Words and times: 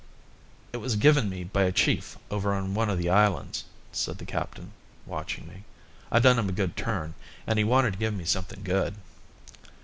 "It 0.73 0.77
was 0.77 0.95
given 0.95 1.29
me 1.29 1.43
by 1.43 1.61
a 1.61 1.71
chief 1.71 2.17
over 2.31 2.55
on 2.55 2.73
one 2.73 2.89
of 2.89 2.97
the 2.97 3.07
islands," 3.11 3.65
said 3.91 4.17
the 4.17 4.25
captain, 4.25 4.71
watching 5.05 5.47
me. 5.47 5.63
"I 6.11 6.17
done 6.17 6.39
him 6.39 6.49
a 6.49 6.53
good 6.53 6.75
turn 6.75 7.13
and 7.45 7.59
he 7.59 7.63
wanted 7.63 7.93
to 7.93 7.99
give 7.99 8.15
me 8.15 8.25
something 8.25 8.63
good." 8.63 8.95